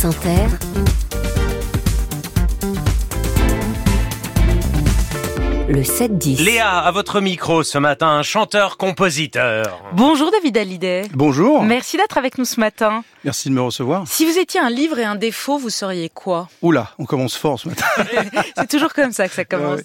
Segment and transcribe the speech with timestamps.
[0.00, 0.46] France Inter,
[5.68, 6.42] le 7-10.
[6.42, 9.82] Léa, à votre micro ce matin, chanteur-compositeur.
[9.92, 11.02] Bonjour David Hallyday.
[11.12, 11.62] Bonjour.
[11.64, 13.04] Merci d'être avec nous ce matin.
[13.24, 14.08] Merci de me recevoir.
[14.08, 16.48] Si vous étiez un livre et un défaut, vous seriez quoi?
[16.62, 17.84] Oula, on commence fort ce matin.
[18.56, 19.80] C'est toujours comme ça que ça commence.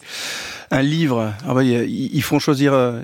[0.71, 3.01] Un livre, ah bah, ils font choisir euh,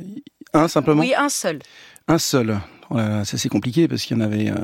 [0.53, 1.01] un simplement?
[1.01, 1.59] Oui, un seul.
[2.07, 2.57] Un seul.
[2.89, 4.55] Voilà, ça c'est compliqué parce qu'il y en avait euh,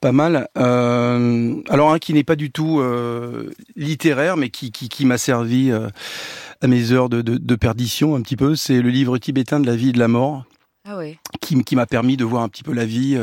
[0.00, 0.48] pas mal.
[0.56, 5.18] Euh, alors un qui n'est pas du tout euh, littéraire, mais qui, qui, qui m'a
[5.18, 5.88] servi euh,
[6.60, 9.66] à mes heures de, de, de perdition un petit peu, c'est le livre tibétain de
[9.66, 10.44] la vie et de la mort.
[10.84, 11.18] Ah ouais.
[11.40, 13.18] Qui, qui m'a permis de voir un petit peu la vie,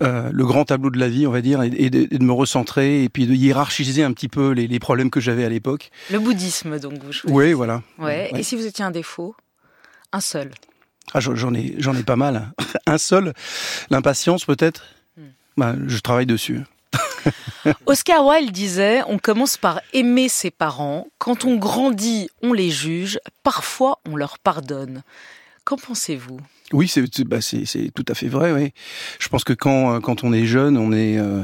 [0.00, 2.32] le grand tableau de la vie, on va dire, et, et, de, et, de, me
[2.32, 5.90] recentrer et puis de hiérarchiser un petit peu les, les problèmes que j'avais à l'époque.
[6.12, 7.32] Le bouddhisme, donc vous choisissez.
[7.32, 7.82] Oui, voilà.
[7.98, 8.30] Ouais.
[8.32, 8.40] ouais.
[8.40, 9.34] Et si vous étiez un défaut,
[10.12, 10.52] un seul.
[11.12, 12.52] Ah, j'en ai, j'en ai pas mal.
[12.86, 13.32] un seul,
[13.90, 14.84] l'impatience peut-être?
[15.56, 16.60] Bah, je travaille dessus.
[17.86, 21.06] Oscar Wilde disait On commence par aimer ses parents.
[21.18, 23.18] Quand on grandit, on les juge.
[23.42, 25.02] Parfois, on leur pardonne.
[25.64, 26.40] Qu'en pensez-vous?
[26.72, 27.38] Oui, c'est bah,
[27.94, 28.52] tout à fait vrai.
[28.52, 28.72] Oui.
[29.18, 31.18] Je pense que quand, quand on est jeune, on est.
[31.18, 31.42] Euh,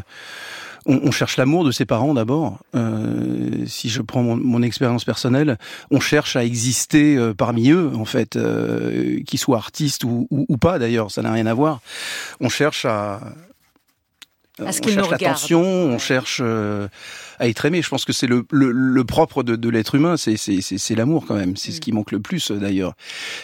[0.87, 2.61] on, on, cherche l'amour de ses parents d'abord.
[2.75, 5.59] Euh, si je prends mon, mon expérience personnelle,
[5.91, 10.47] on cherche à exister euh, parmi eux, en fait, euh, qu'ils soient artistes ou, ou,
[10.49, 11.81] ou pas d'ailleurs, ça n'a rien à voir.
[12.41, 13.21] On cherche à,
[14.65, 16.89] à ce on cherche l'attention, on cherche euh,
[17.39, 17.83] à être aimé.
[17.83, 21.35] Je pense que c'est le, le, le, propre de, de l'être humain, c'est l'amour quand
[21.35, 21.57] même.
[21.57, 21.75] C'est mm.
[21.75, 22.95] ce qui manque le plus d'ailleurs.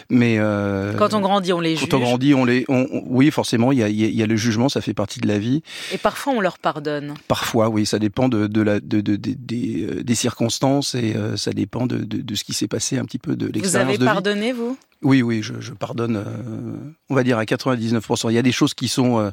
[0.09, 1.89] Mais euh, quand on grandit, on les quand juge.
[1.89, 4.25] Quand on grandit, on les, on, on, oui, forcément, il y a, il y a
[4.25, 5.61] le jugement, ça fait partie de la vie.
[5.91, 7.13] Et parfois, on leur pardonne.
[7.27, 11.37] Parfois, oui, ça dépend de, de la, de, de, de des, des, circonstances et euh,
[11.37, 13.97] ça dépend de, de, de ce qui s'est passé un petit peu de l'expérience.
[13.97, 14.77] Vous avez pardonné, vous?
[15.03, 18.29] Oui, oui, je, je pardonne, euh, on va dire à 99%.
[18.29, 19.31] Il y a des choses qui sont, euh,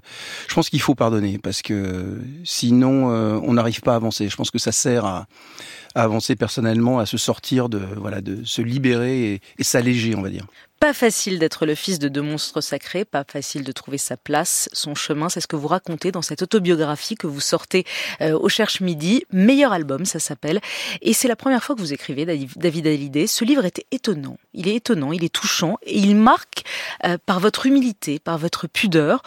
[0.49, 4.29] je pense qu'il faut pardonner parce que sinon euh, on n'arrive pas à avancer.
[4.29, 5.27] Je pense que ça sert à,
[5.95, 10.31] à, avancer personnellement, à se sortir de, voilà, de se libérer et, s'alléger, on va
[10.31, 10.47] dire.
[10.81, 14.71] Pas facile d'être le fils de deux monstres sacrés, pas facile de trouver sa place,
[14.73, 17.85] son chemin, c'est ce que vous racontez dans cette autobiographie que vous sortez
[18.23, 19.25] euh, au Cherche Midi.
[19.31, 20.59] Meilleur album, ça s'appelle.
[21.03, 23.27] Et c'est la première fois que vous écrivez, David Hallyday.
[23.27, 24.39] Ce livre est étonnant.
[24.55, 26.65] Il est étonnant, il est touchant et il marque
[27.05, 29.23] euh, par votre humilité, par votre pudeur.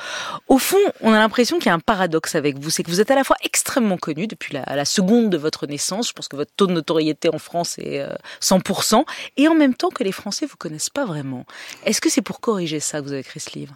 [0.48, 2.72] Au fond, on a l'impression qu'il y a un paradoxe avec vous.
[2.72, 6.10] C'est que vous êtes à la fois extrêmement connu depuis la, seconde de votre naissance.
[6.10, 9.04] Je pense que votre taux de notoriété en France est euh, 100%.
[9.38, 11.46] Et en même temps que les Français vous connaissent pas vraiment.
[11.86, 13.76] Est-ce que c'est pour corriger ça que vous avez écrit ce livre?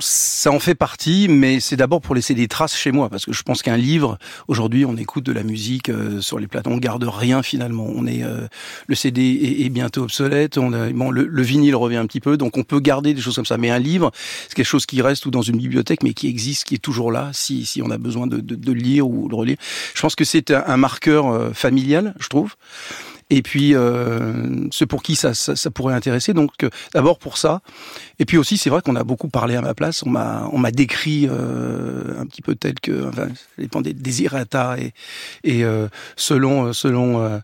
[0.00, 3.32] Ça en fait partie, mais c'est d'abord pour laisser des traces chez moi, parce que
[3.32, 4.18] je pense qu'un livre,
[4.48, 7.86] aujourd'hui, on écoute de la musique euh, sur les plateaux, on garde rien finalement.
[7.94, 8.48] On est, euh,
[8.88, 12.36] le CD est, bientôt obsolète, on a, bon, le, le, vinyle revient un petit peu,
[12.36, 13.56] donc on peut garder des choses comme ça.
[13.56, 14.10] Mais un livre,
[14.48, 17.12] c'est quelque chose qui reste ou dans une bibliothèque, mais qui existe, qui est toujours
[17.12, 19.56] là, si, si on a besoin de, de, de le lire ou de relire.
[19.94, 22.56] Je pense que c'est un, un marqueur euh, familial, je trouve
[23.30, 24.32] et puis euh,
[24.70, 26.32] ceux pour qui ça, ça, ça pourrait intéresser.
[26.34, 27.60] Donc euh, d'abord pour ça,
[28.18, 30.02] et puis aussi c'est vrai qu'on a beaucoup parlé à ma place.
[30.02, 33.94] On m'a on m'a décrit euh, un petit peu tel que enfin, ça dépend des
[33.94, 34.92] désirata et
[35.42, 37.40] et euh, selon selon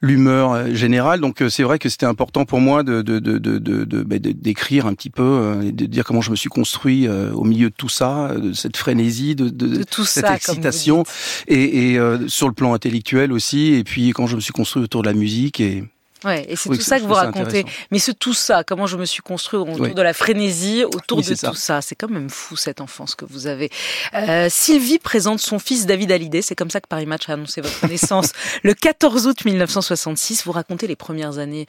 [0.00, 1.20] l'humeur générale.
[1.20, 4.02] Donc c'est vrai que c'était important pour moi de de de de de
[4.32, 7.74] d'écrire un petit peu, et de dire comment je me suis construit au milieu de
[7.74, 11.04] tout ça, de cette frénésie, de, de, de tout cette ça, excitation,
[11.46, 13.74] et, et sur le plan intellectuel aussi.
[13.74, 15.84] Et puis quand je me suis construit autour de la musique et
[16.24, 17.64] Ouais, et c'est tout ça que vous racontez.
[17.90, 19.94] Mais ce tout ça, comment je me suis construit autour oui.
[19.94, 21.50] de la frénésie, autour oui, de ça.
[21.50, 21.80] tout ça.
[21.80, 23.70] C'est quand même fou cette enfance que vous avez.
[24.14, 26.42] Euh, Sylvie présente son fils David Hallyday.
[26.42, 30.44] C'est comme ça que Paris Match a annoncé votre naissance le 14 août 1966.
[30.44, 31.66] Vous racontez les premières années,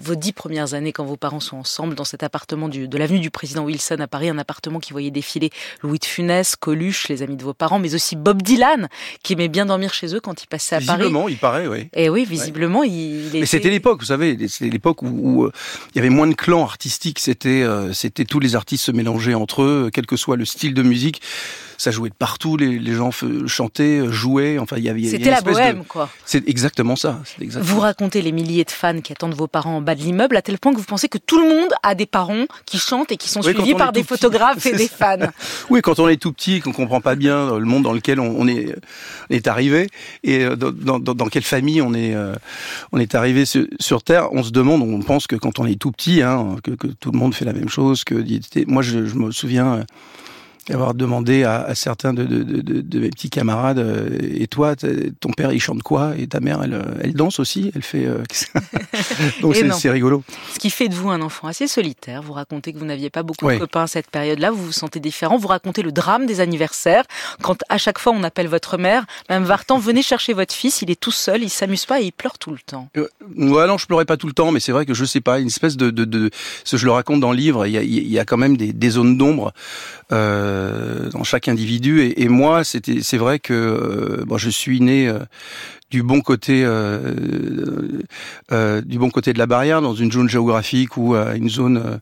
[0.00, 3.20] vos dix premières années quand vos parents sont ensemble dans cet appartement du, de l'avenue
[3.20, 5.50] du président Wilson à Paris, un appartement qui voyait défiler
[5.82, 8.88] Louis de Funès, Coluche, les amis de vos parents, mais aussi Bob Dylan,
[9.22, 11.02] qui aimait bien dormir chez eux quand il passait à Paris.
[11.02, 11.88] Visiblement, il paraît, oui.
[11.94, 12.88] Et oui, visiblement, ouais.
[12.88, 13.46] il, il Mais
[13.84, 15.50] l'époque, vous savez, c'était l'époque où, où,
[15.94, 17.18] il y avait moins de clans artistiques.
[17.18, 20.72] C'était, euh, c'était tous les artistes se mélangeaient entre eux, quel que soit le style
[20.72, 21.20] de musique.
[21.76, 23.10] Ça jouait de partout, les, les gens
[23.46, 24.58] chantaient, jouaient.
[24.58, 25.04] Enfin, il y avait.
[25.04, 25.84] C'était la bohème, de...
[25.84, 26.08] quoi.
[26.24, 27.20] C'est exactement ça.
[27.40, 30.36] Exactement vous racontez les milliers de fans qui attendent vos parents en bas de l'immeuble,
[30.36, 33.10] à tel point que vous pensez que tout le monde a des parents qui chantent
[33.12, 35.18] et qui sont oui, suivis par des photographes et des fans.
[35.70, 38.46] oui, quand on est tout petit, qu'on comprend pas bien le monde dans lequel on,
[38.46, 38.74] est,
[39.30, 39.88] est arrivé
[40.22, 42.34] et dans, dans, dans, quelle famille on est, euh,
[42.92, 43.44] on est arrivé
[43.80, 46.70] sur, Terre, on se demande, on pense que quand on est tout petit, hein, que,
[46.72, 48.04] tout le monde fait la même chose.
[48.04, 48.24] Que
[48.66, 49.84] moi, je me souviens
[50.72, 54.74] avoir demandé à, à certains de, de, de, de, mes petits camarades euh, et toi
[55.20, 56.14] ton père il chante quoi?
[56.16, 58.22] Et ta mère elle, elle danse aussi elle fait euh,
[59.42, 60.22] donc c'est rigolo.
[60.54, 63.22] Ce qui fait de vous un enfant assez solitaire vous racontez que vous n'aviez pas
[63.22, 66.26] beaucoup de copains à cette période là vous vous sentez différent vous racontez le drame
[66.26, 67.04] des anniversaires
[67.42, 70.90] quand à chaque fois on appelle votre mère même Vartan venez chercher votre fils il
[70.90, 72.88] est tout seul il s'amuse pas et il pleure tout le temps.
[72.96, 75.20] Euh, ouais non je pleurais pas tout le temps mais c'est vrai que je sais
[75.20, 76.30] pas une espèce de, de, de
[76.64, 78.56] ce je le raconte dans le livre il y a, il y a quand même
[78.56, 79.52] des, des zones d'ombre
[80.12, 80.53] euh,
[81.12, 82.00] dans chaque individu.
[82.00, 85.18] Et, et moi, c'était, c'est vrai que euh, bon, je suis né euh,
[85.90, 87.14] du bon côté euh,
[88.52, 92.00] euh, du bon côté de la barrière, dans une zone géographique ou une zone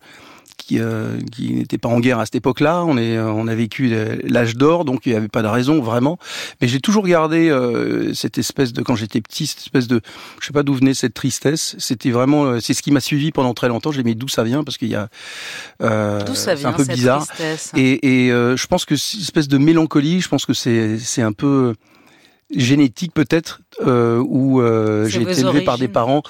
[0.63, 2.85] qui, euh, qui n'était pas en guerre à cette époque-là.
[2.85, 3.93] On, est, on a vécu
[4.25, 6.19] l'âge d'or, donc il n'y avait pas de raison vraiment.
[6.61, 10.01] Mais j'ai toujours gardé euh, cette espèce de, quand j'étais petit, cette espèce de,
[10.41, 11.77] je sais pas d'où venait cette tristesse.
[11.79, 13.93] C'était vraiment, euh, c'est ce qui m'a suivi pendant très longtemps.
[13.93, 15.09] J'ai mis d'où ça vient parce qu'il y a,
[15.83, 17.27] euh, c'est un peu bizarre.
[17.77, 21.33] Et, et je pense que cette espèce de mélancolie, je pense que c'est, c'est un
[21.33, 21.75] peu
[22.55, 26.23] génétique peut-être euh, où euh, j'ai été élevé par des parents,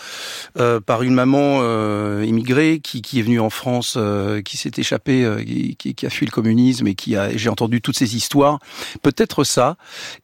[0.58, 4.70] euh, par une maman euh, immigrée qui, qui est venue en France, euh, qui s'est
[4.76, 7.36] échappée, euh, qui, qui, a fui le communisme et qui a.
[7.36, 8.58] J'ai entendu toutes ces histoires.
[9.02, 9.76] Peut-être ça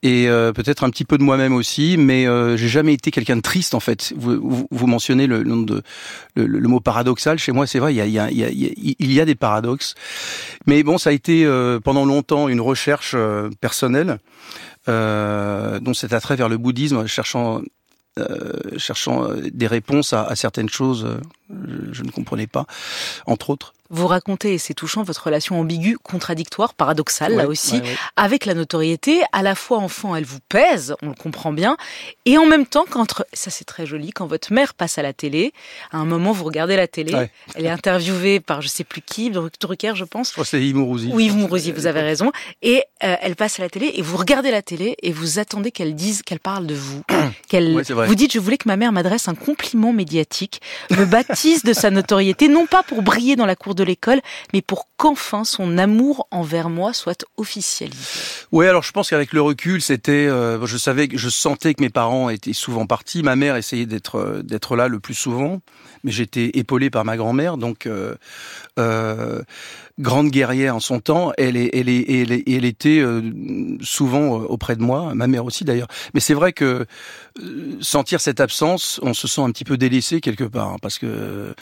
[0.02, 3.74] et peut-être un petit peu de moi-même aussi, mais j'ai jamais été quelqu'un de triste
[3.74, 4.12] en fait.
[4.16, 5.82] Vous, vous, mentionnez le, nom de
[6.34, 7.38] le, le, mot paradoxal.
[7.38, 8.48] Chez moi, c'est vrai, il y a, il y a, il y a,
[8.98, 9.94] il y a des paradoxes.
[10.66, 11.46] Mais bon, ça a été
[11.82, 13.16] pendant longtemps une recherche
[13.60, 14.18] personnelle
[14.88, 17.62] dont cet attrait vers le bouddhisme, cherchant
[18.18, 21.20] euh, cherchant euh, des réponses à, certaines choses, euh,
[21.92, 22.66] je, ne comprenais pas,
[23.26, 23.74] entre autres.
[23.90, 27.80] Vous racontez, et c'est touchant, votre relation ambiguë, contradictoire, paradoxale, là aussi,
[28.16, 29.22] avec la notoriété.
[29.32, 31.76] À la fois, enfant, elle vous pèse, on le comprend bien.
[32.26, 35.12] Et en même temps, quand, ça c'est très joli, quand votre mère passe à la
[35.14, 35.52] télé,
[35.90, 37.14] à un moment, vous regardez la télé,
[37.54, 40.32] elle est interviewée par je sais plus qui, Drucker, je pense.
[40.32, 41.10] Que c'est Yves Mourouzi.
[41.12, 42.30] Oui, Yves Mourouzi, vous avez raison.
[42.60, 45.70] Et euh, elle passe à la télé, et vous regardez la télé, et vous attendez
[45.70, 47.02] qu'elle dise, qu'elle parle de vous.
[47.48, 50.60] qu'elle, vous dites, je voulais que ma mère m'adresse un compliment médiatique,
[50.90, 54.20] me baptise de sa notoriété, non pas pour briller dans la cour de l'école,
[54.52, 57.98] mais pour qu'enfin son amour envers moi soit officialisé.
[58.52, 61.90] Oui, alors je pense qu'avec le recul, c'était, euh, je savais, je sentais que mes
[61.90, 63.22] parents étaient souvent partis.
[63.22, 65.60] Ma mère essayait d'être euh, d'être là le plus souvent,
[66.04, 67.86] mais j'étais épaulé par ma grand-mère, donc.
[67.86, 69.42] Euh,
[69.98, 73.02] grande guerrière en son temps, elle était
[73.80, 75.88] souvent auprès de moi, ma mère aussi d'ailleurs.
[76.14, 76.86] Mais c'est vrai que
[77.80, 81.52] sentir cette absence, on se sent un petit peu délaissé quelque part, hein, parce que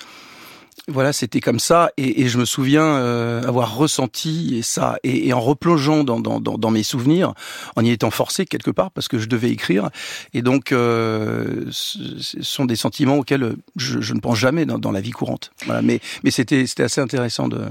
[0.88, 5.32] voilà, c'était comme ça, et, et, je me souviens euh, avoir ressenti ça, et, et
[5.32, 7.34] en replongeant dans, dans, dans, mes souvenirs,
[7.74, 9.90] en y étant forcé quelque part parce que je devais écrire,
[10.32, 11.98] et donc euh, ce
[12.42, 15.50] sont des sentiments auxquels je, je ne pense jamais dans, dans, la vie courante.
[15.64, 17.62] Voilà, mais mais c'était c'était assez intéressant de.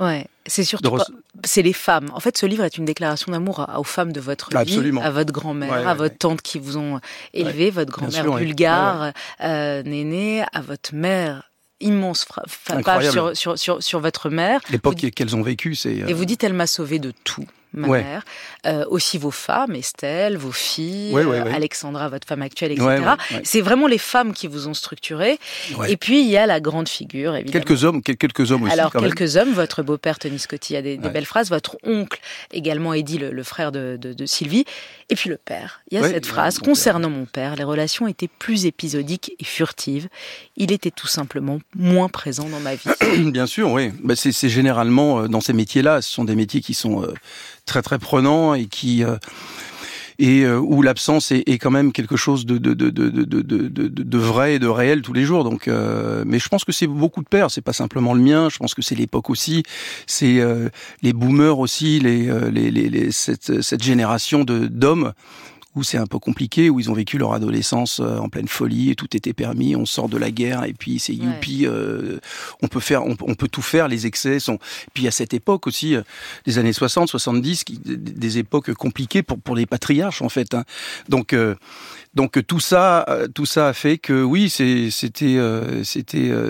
[0.00, 0.98] Ouais, c'est surtout
[1.44, 2.10] c'est les femmes.
[2.14, 5.32] En fait, ce livre est une déclaration d'amour aux femmes de votre vie, à votre
[5.32, 7.00] grand-mère, à votre tante qui vous ont
[7.34, 9.12] élevé, votre grand-mère bulgare,
[9.42, 11.50] euh, Néné, à votre mère
[11.80, 12.26] immense
[12.84, 14.60] page sur, sur, sur, sur, votre mère.
[14.70, 15.94] L'époque qu'elles ont vécue, c'est...
[15.94, 18.24] Et vous euh, dites, elle m'a sauvé de tout ma mère,
[18.66, 23.02] euh, aussi vos femmes, Estelle, vos filles, euh, Alexandra, votre femme actuelle, etc.
[23.42, 25.38] C'est vraiment les femmes qui vous ont structuré.
[25.88, 27.64] Et puis il y a la grande figure, évidemment.
[27.64, 28.72] Quelques hommes, quelques hommes aussi.
[28.72, 32.20] Alors quelques hommes, votre beau-père Tony Scotti a des, des, belles phrases, votre oncle
[32.52, 34.64] également Eddie, le, le frère de, de, de, Sylvie,
[35.10, 35.82] et puis le père.
[35.90, 40.08] Il y a cette phrase concernant mon père, les relations étaient plus épisodiques et furtives.
[40.56, 42.88] Il était tout simplement moins présent dans ma vie.
[43.30, 43.90] Bien sûr, oui.
[44.02, 47.02] Bah, c'est généralement euh, dans ces métiers-là, ce sont des métiers qui sont
[47.66, 49.16] très très prenant et qui euh,
[50.18, 54.54] et euh, où l'absence est, est, quand même quelque chose de, de, de, de, vrai
[54.54, 55.42] et de réel tous les jours.
[55.42, 57.50] Donc, euh, mais je pense que c'est beaucoup de pères.
[57.50, 58.48] C'est pas simplement le mien.
[58.48, 59.64] Je pense que c'est l'époque aussi.
[60.06, 60.40] C'est
[61.02, 65.14] les boomers aussi, les, les, les, les cette, cette génération de d'hommes
[65.74, 68.90] où c'est un peu compliqué, où ils ont vécu leur adolescence euh, en pleine folie,
[68.90, 72.18] et tout était permis, on sort de la guerre et puis c'est youpi, euh,
[72.62, 74.58] on peut faire, on, peut tout faire, les excès sont.
[74.92, 76.02] Puis à cette époque aussi, euh,
[76.46, 80.54] des années 60, 70, qui, des époques compliquées pour pour les patriarches en fait.
[80.54, 80.64] Hein.
[81.08, 81.34] Donc
[82.14, 85.40] donc tout ça, tout ça a fait que oui, c'était c'était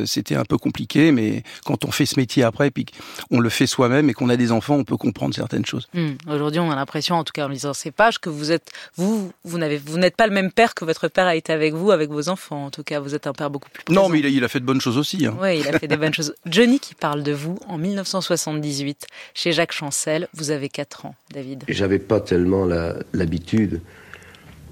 [0.04, 2.86] c'était un peu compliqué, mais quand on fait ce métier après, puis
[3.30, 5.88] on le fait soi-même et qu'on a des enfants, on peut comprendre certaines choses.
[5.94, 6.12] Mmh.
[6.28, 9.32] Aujourd'hui, on a l'impression, en tout cas en lisant ces pages, que vous êtes vous
[9.44, 11.90] vous, n'avez, vous n'êtes pas le même père que votre père a été avec vous,
[11.90, 12.66] avec vos enfants.
[12.66, 14.02] En tout cas, vous êtes un père beaucoup plus présent.
[14.02, 15.26] Non, mais il a, fait de bonnes choses aussi.
[15.26, 15.36] Hein.
[15.40, 16.34] Oui, il a fait des bonnes choses.
[16.46, 20.28] Johnny qui parle de vous en 1978 chez Jacques Chancel.
[20.34, 21.64] Vous avez 4 ans, David.
[21.68, 22.66] J'avais pas tellement
[23.12, 23.80] l'habitude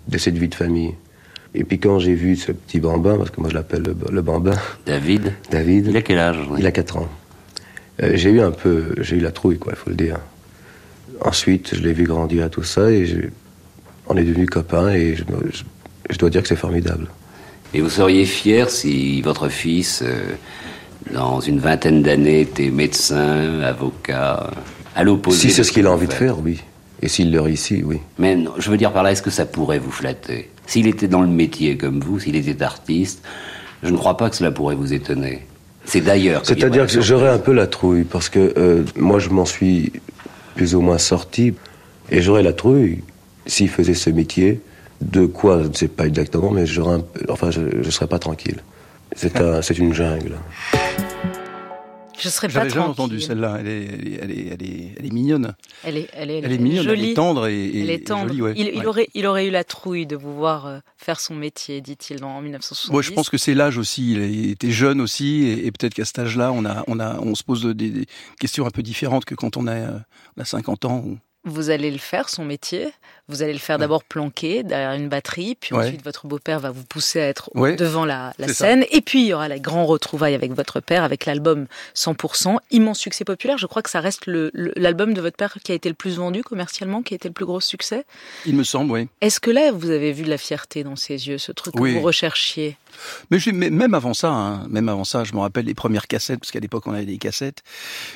[0.09, 0.95] de cette vie de famille.
[1.55, 4.55] Et puis quand j'ai vu ce petit bambin, parce que moi je l'appelle le, bambin.
[4.87, 5.33] David.
[5.51, 5.89] David.
[5.89, 7.09] Il a quel âge Il a 4 ans.
[8.03, 10.19] Euh, j'ai eu un peu, j'ai eu la trouille, quoi, il faut le dire.
[11.25, 13.29] ensuite, je l'ai vu grandir à tout ça et je-
[14.09, 15.63] on est devenus copains et je, me- je-
[16.11, 17.07] je dois dire que c'est formidable.
[17.75, 20.21] Et vous seriez fier si votre fils, euh,
[21.13, 24.51] dans une vingtaine d'années, était médecin, avocat,
[24.97, 26.61] à l'opposé Si c'est ce qu'il a envie de faire, oui.
[27.03, 27.99] Et s'il le réussit, oui.
[28.19, 30.51] Mais non, je veux dire par là, est-ce que ça pourrait vous flatter?
[30.67, 33.25] S'il était dans le métier comme vous, s'il était artiste,
[33.83, 35.45] je ne crois pas que cela pourrait vous étonner.
[35.85, 36.43] C'est d'ailleurs.
[36.45, 39.93] C'est-à-dire que j'aurais un peu la trouille, parce que euh, moi je m'en suis
[40.55, 41.55] plus ou moins sorti,
[42.11, 43.03] et j'aurais la trouille
[43.47, 44.61] s'il faisait ce métier.
[45.01, 48.59] De quoi, je ne sais pas exactement, mais j'aurais enfin, je ne serais pas tranquille.
[49.17, 50.37] C'est un, c'est une jungle.
[52.19, 53.57] Je serais pas J'avais jamais entendu celle-là.
[53.61, 55.55] Elle est, elle est, elle est, elle est, mignonne.
[55.83, 57.03] Elle est, elle est, Elle est mignonne, jolie.
[57.05, 58.29] elle est tendre et, et- Elle est et tendre.
[58.29, 58.43] jolie.
[58.43, 58.53] Ouais.
[58.57, 58.87] il, il Ouais.
[58.87, 62.41] aurait, il aurait eu la trouille de vous voir euh, faire son métier, dit-il en
[62.43, 62.95] 1970.
[62.97, 64.13] Ouais, je pense que c'est l'âge aussi.
[64.13, 67.35] Il était jeune aussi, et, et peut-être qu'à cet âge-là, on a, on a, on
[67.35, 68.07] se pose des, des
[68.39, 69.99] questions un peu différentes que quand on a, euh,
[70.37, 70.99] on a 50 ans.
[71.07, 72.89] ou- Vous allez le faire, son métier.
[73.29, 75.87] Vous allez le faire d'abord planqué derrière une batterie, puis Ouais.
[75.87, 77.75] ensuite votre beau-père va vous pousser à être Ouais.
[77.77, 78.65] devant la, la C'est ça.
[78.67, 78.85] scène.
[78.91, 82.99] Et puis il y aura la grand retrouvaille avec votre père, avec l'album 100%, immense
[82.99, 83.59] succès populaire.
[83.59, 85.95] Je crois que ça reste le- le- l'album de votre père qui a été le
[85.97, 88.05] plus vendu commercialement, qui a été le plus gros succès.
[88.47, 89.09] Il me semble, oui.
[89.21, 91.95] Est-ce que là, vous avez vu de la fierté dans ses yeux, ce truc Oui.
[91.95, 92.77] que vous recherchiez?
[93.31, 93.39] Mais,
[93.71, 96.61] même avant ça, hein, même avant ça, je me rappelle les premières cassettes, parce qu'à
[96.61, 97.63] l'époque on avait des cassettes,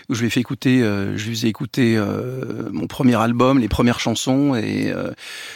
[0.09, 3.59] où je lui ai fait écouter, euh, je lui ai écouté euh, mon premier album,
[3.59, 5.11] les premières chansons, et euh,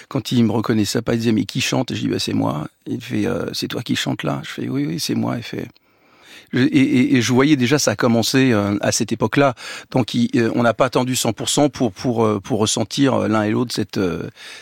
[0.08, 1.90] quand il me reconnaissait pas, il disait mais qui chante?
[1.90, 2.68] Et je dis bah, c'est moi.
[2.86, 4.40] Il fait c'est toi qui chante là?
[4.44, 5.36] Je fais oui oui c'est moi.
[5.36, 5.68] Il fait
[6.52, 9.54] et, et- et je voyais déjà ça a commencé à cette époque-là.
[9.92, 14.00] Donc il- on n'a pas attendu 100% pour pour pour ressentir l'un et l'autre cette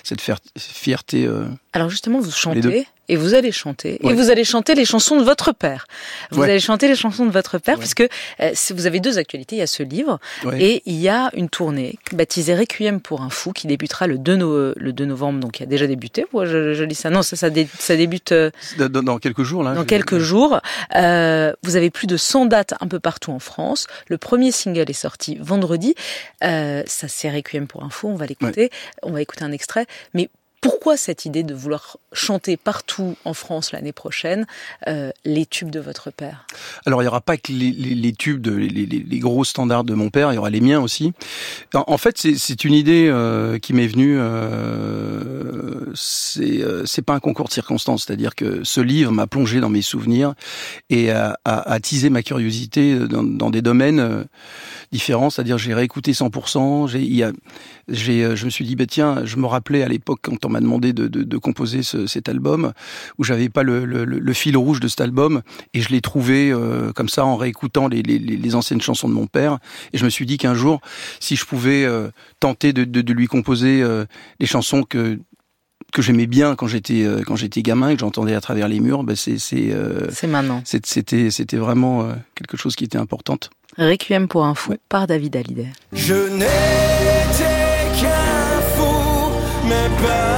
[0.02, 1.26] cette fier- fierté.
[1.72, 2.60] Alors justement, vous chantez
[3.08, 5.86] et vous allez chanter et vous allez chanter les chansons de votre père.
[6.30, 6.50] Vous Ouais.
[6.50, 7.80] allez chanter les chansons de votre père Ouais.
[7.80, 8.06] puisque
[8.40, 9.56] euh, vous avez deux actualités.
[9.56, 10.18] Il y a ce livre
[10.58, 14.36] et il y a une tournée baptisée Requiem pour un fou qui débutera le 2,
[14.36, 15.40] no- le 2 novembre.
[15.40, 16.26] Donc il a déjà débuté.
[16.32, 17.10] Ouais, je, je lis ça.
[17.10, 19.74] Non, ça, ça, dé- ça débute euh, Dans, quelques jours là.
[19.74, 20.60] dans quelques jours.
[20.94, 23.86] Euh, vous avez plus de 100 dates un peu partout en France.
[24.08, 25.94] Le premier single est sorti vendredi.
[26.44, 28.08] Euh, ça, c'est Requiem pour un fou.
[28.08, 28.70] On va l'écouter.
[29.02, 29.86] On va écouter un extrait.
[30.14, 30.28] Mais
[30.68, 34.46] pourquoi cette idée de vouloir chanter partout en France l'année prochaine
[34.86, 36.46] euh, les tubes de votre père?
[36.84, 40.30] Alors il y aura pas que les, tubes, de, les, gros standards de mon père,
[40.30, 41.14] il y aura les miens aussi.
[41.72, 44.18] En, fait, c'est- une idée euh, qui m'est venue.
[44.18, 49.60] Euh, c'est euh, c'est pas un concours de circonstances, c'est-à-dire que ce livre m'a plongé
[49.60, 50.34] dans mes souvenirs
[50.90, 54.24] et a, a- a attisé ma curiosité dans, dans des domaines euh,
[54.92, 55.30] différents.
[55.30, 56.88] C'est-à-dire j'ai réécouté 100%.
[56.88, 57.32] J'ai, il y a,
[57.88, 60.48] j'ai, euh, je me suis dit, bah tiens, je me rappelais à l'époque quand on
[60.48, 62.72] m'a demandé de, de, de composer ce- cet album
[63.18, 65.42] où j'avais pas le, le, le fil rouge de cet album
[65.74, 69.14] et je l'ai trouvé euh, comme ça en réécoutant les, les, les anciennes chansons de
[69.14, 69.58] mon père
[69.92, 70.80] et je me suis dit qu'un jour
[71.20, 72.08] si je pouvais euh,
[72.40, 74.04] tenter de, de, lui composer euh,
[74.40, 75.18] les chansons que
[75.92, 78.78] que j'aimais bien quand j'étais euh, quand j'étais gamin et que j'entendais à travers les
[78.80, 80.60] murs ben c'est c'est euh, C'est maintenant.
[80.64, 84.78] c'était c'était vraiment euh, quelque chose qui était importante Requiem pour un fou Ouais.
[84.88, 85.68] par David Hallyday.
[85.92, 89.30] Je n'étais qu'un fou,
[89.68, 90.37] mais par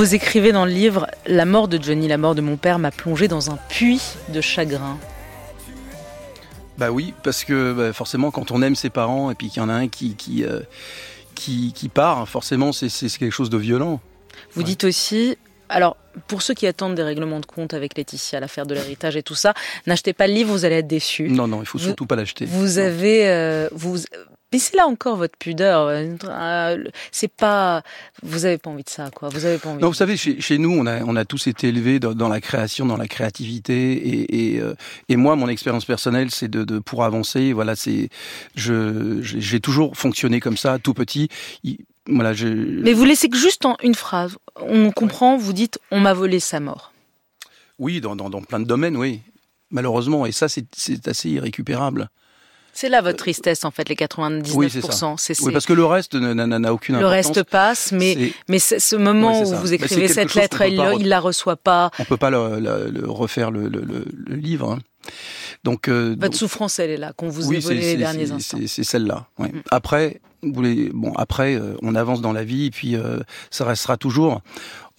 [0.00, 2.90] Vous écrivez dans le livre La mort de Johnny, la mort de mon père m'a
[2.90, 4.96] plongé dans un puits de chagrin.
[6.78, 9.62] bah oui parce que bah, forcément quand on aime ses parents et puis qu'il y
[9.62, 10.60] en a un qui qui euh,
[11.34, 12.88] qui, qui part forcément c'est
[13.18, 14.00] quelque chose de violent
[14.54, 14.64] Vous Ouais.
[14.68, 15.36] dites aussi,
[15.68, 19.22] alors pour ceux qui attendent des règlements de compte avec Laetitia, l'affaire de l'héritage et
[19.22, 19.52] tout ça,
[19.86, 21.28] n'achetez pas le livre, vous allez être déçus.
[21.28, 22.86] non non il faut Vous- surtout pas l'acheter Vous Non.
[22.86, 23.98] avez, euh, vous,
[24.52, 25.86] mais c'est là encore votre pudeur.
[25.88, 27.82] euh, C'est pas,
[28.22, 29.28] vous avez pas envie de ça, quoi.
[29.28, 29.80] Vous avez pas envie.
[29.82, 32.28] Non, vous savez, chez, chez nous, on a, on a tous été élevés dans, dans
[32.28, 34.74] la création, dans la créativité, et, et, euh,
[35.08, 37.52] et moi, mon expérience personnelle, c'est de, de pour avancer.
[37.52, 38.08] Voilà, c'est,
[38.54, 41.28] je, j'ai toujours fonctionné comme ça, tout petit.
[41.64, 42.48] Il- voilà, je.
[42.48, 44.36] Mais vous laissez que juste en une phrase.
[44.56, 45.36] On comprend.
[45.36, 46.92] Vous dites, on m'a volé sa mort.
[47.78, 49.20] Oui, dans, dans, dans plein de domaines, oui.
[49.70, 52.08] Malheureusement, et ça, c'est assez irrécupérable.
[52.72, 54.54] C'est là votre tristesse, en fait, les 99%.
[54.54, 55.44] Oui, c'est ça.
[55.44, 57.26] Oui, parce que le reste n'a- aucune le importance.
[57.36, 61.08] reste passe, mais C'est- mais ce moment où vous écrivez cette lettre, il, le- il
[61.08, 61.90] la reçoit pas.
[61.98, 64.72] on peut pas le, le- le refaire le, le, le- le livre.
[64.72, 64.78] hein.
[65.64, 67.96] Donc, euh, Votre donc- souffrance, elle est là, qu'on vous ait oui, volé c'est- les
[67.96, 68.58] derniers c'est- instants.
[68.66, 69.26] c'est- celle-là.
[69.38, 69.48] ouais.
[69.52, 69.62] Mhm.
[69.70, 73.20] Après, bon, après, euh, on avance dans la vie et puis euh,
[73.50, 74.40] ça restera toujours.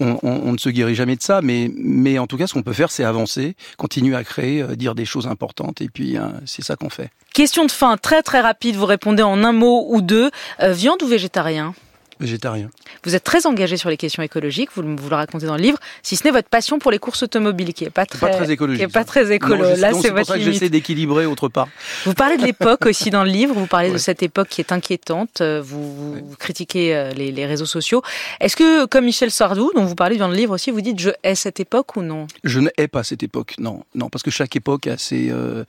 [0.03, 2.73] On, ne se guérit jamais de ça, mais, mais en tout cas, ce qu'on peut
[2.73, 6.63] faire, c'est avancer, continuer à créer, euh, dire des choses importantes, et puis euh, c'est
[6.63, 7.11] ça qu'on fait.
[7.35, 10.31] Question de fin, très très rapide, vous répondez en un mot ou deux.
[10.59, 11.75] Viande ou végétarien?
[12.21, 12.69] Végétarien.
[13.03, 15.61] Vous êtes très engagé sur les questions écologiques, vous, le- vous le racontez dans le
[15.61, 18.29] livre, si ce n'est votre passion pour les courses automobiles, qui est pas très, pas
[18.29, 18.79] très écologique.
[18.79, 19.55] qui est pas très écolo.
[19.57, 21.67] Non, Là, c'est pour votre ça que j'essaie d'équilibrer autre part.
[22.05, 24.71] Vous parlez de l'époque aussi dans le livre, vous parlez de cette époque qui est
[24.71, 28.01] inquiétante, euh, vous, critiquez euh, les, les réseaux sociaux.
[28.39, 31.09] Est-ce que, comme Michel Sardou, dont vous parlez dans le livre aussi, vous dites je
[31.23, 32.27] hais cette époque ou non?
[32.43, 35.63] Je ne hais pas cette époque, non, non, parce que chaque époque a ses, euh,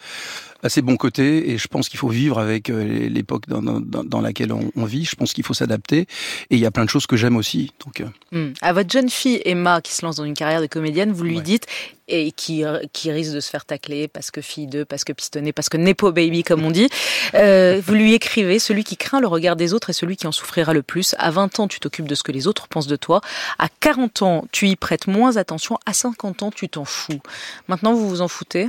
[0.62, 4.20] a ses bons côtés, et je pense qu'il faut vivre avec l'époque dans, dans, dans
[4.20, 5.04] laquelle on, on vit.
[5.04, 6.06] Je pense qu'il faut s'adapter,
[6.50, 7.72] et il y a plein de choses que j'aime aussi.
[7.84, 8.54] Donc, euh, Hmm.
[8.62, 11.36] À votre jeune fille Emma, qui se lance dans une carrière de comédienne, vous lui
[11.36, 11.42] Ouais.
[11.42, 11.66] dites,
[12.08, 15.12] et qui, euh, qui risque de se faire tacler parce que fille d'eux, parce que
[15.12, 16.88] pistonné, parce que nepo baby, comme on dit,
[17.34, 20.32] euh, vous lui écrivez Celui qui craint le regard des autres est celui qui en
[20.32, 21.14] souffrira le plus.
[21.18, 23.20] À 20 ans, tu t'occupes de ce que les autres pensent de toi.
[23.58, 25.78] À 40 ans, tu y prêtes moins attention.
[25.84, 27.20] À 50 ans, tu t'en fous.
[27.68, 28.68] Maintenant, vous vous en foutez?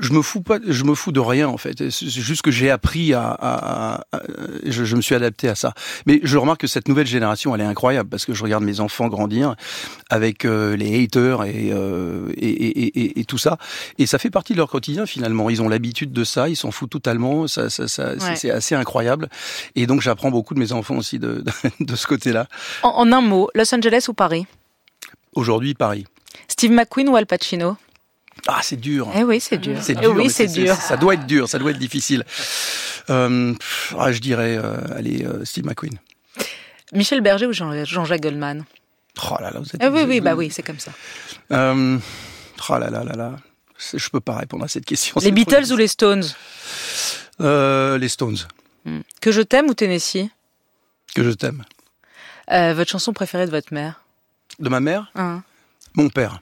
[0.00, 1.90] Je me fous pas, je me fous de rien en fait.
[1.90, 4.22] C'est juste que j'ai appris à, à- à- à-
[4.64, 5.74] je, je me suis adapté à ça.
[6.06, 8.80] Mais je remarque que cette nouvelle génération, elle est incroyable parce que je regarde mes
[8.80, 9.54] enfants grandir
[10.10, 13.58] avec euh, les haters et, euh, et, et, tout ça,
[13.98, 15.50] et ça fait partie de leur quotidien finalement.
[15.50, 17.46] Ils ont l'habitude de ça, ils s'en foutent totalement.
[17.46, 18.36] Ça, ça, ça c'est- Ouais.
[18.36, 19.28] c'est assez incroyable.
[19.76, 21.52] Et donc j'apprends beaucoup de mes enfants aussi de, de,
[21.84, 22.48] de ce côté-là.
[22.82, 24.46] en, en un mot, Los Angeles ou Paris?
[25.34, 26.06] Aujourd'hui, Paris.
[26.48, 27.76] Steve McQueen ou Al Pacino?
[28.48, 29.08] Ah, c'est dur.
[29.14, 29.78] Eh oui, c'est dur.
[29.82, 30.14] C'est Eh dur.
[30.16, 30.74] oui, c'est dur.
[30.74, 32.24] Ça doit être dur, ça doit être difficile.
[33.10, 33.54] Euh,
[33.98, 35.96] ah, je dirais, euh, allez, euh, Steve McQueen.
[36.92, 38.64] Michel Berger ou Jean- Jean-Jacques Goldman?
[39.30, 39.80] Oh là là, vous êtes.
[39.82, 40.90] Eh oui, oui, bah oui, c'est comme ça.
[41.52, 41.98] Euh,
[42.68, 43.36] oh là là là là.
[43.94, 45.16] Je peux pas répondre à cette question.
[45.20, 46.24] Les Beatles ou les Stones?
[47.40, 48.36] Les Stones.
[48.84, 49.00] Hmm.
[49.20, 50.28] Que je t'aime ou Tennessee?
[51.14, 51.64] Que je t'aime.
[52.48, 54.02] Votre chanson préférée de votre mère?
[54.58, 55.42] De ma mère, Hein
[55.94, 56.40] mon père.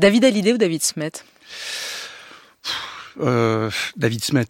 [0.00, 1.12] David Hallyday ou David Smet?
[3.20, 4.46] Euh, David Smet.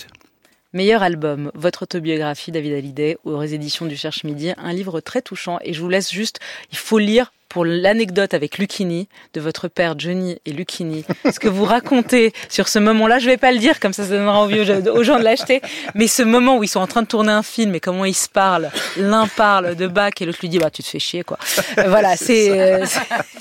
[0.73, 5.59] Meilleur album, votre autobiographie David Hallyday aux éditions du Cherche Midi, un livre très touchant
[5.65, 6.39] et je vous laisse juste,
[6.71, 11.49] il faut lire pour l'anecdote avec Lucchini, de votre père Johnny et Lucchini, ce que
[11.49, 14.61] vous racontez sur ce moment-là, je vais pas le dire comme ça ça donnera envie
[14.61, 15.61] aux gens- de l'acheter,
[15.95, 18.15] mais ce moment où ils sont en train de tourner un film et comment ils
[18.15, 21.25] se parlent, l'un parle de Bach et l'autre lui dit bah tu te fais chier
[21.25, 21.39] quoi.
[21.79, 22.87] Euh, Voilà, c'est euh,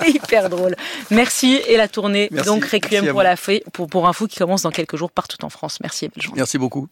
[0.08, 0.76] hyper drôle.
[1.12, 2.50] Merci et la tournée Merci.
[2.50, 5.38] donc Requiem pour la fée pour pour un fou qui commence dans quelques jours partout
[5.46, 5.78] en France.
[5.82, 6.40] Merci et belle journée.
[6.40, 6.88] Merci beaucoup.